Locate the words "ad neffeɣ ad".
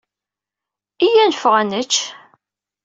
1.25-1.67